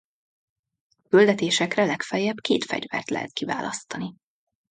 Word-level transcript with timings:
A 0.99 1.07
küldetésekre 1.09 1.85
legfeljebb 1.85 2.37
két 2.41 2.63
fegyvert 2.65 3.09
lehet 3.09 3.31
kiválasztani. 3.33 4.15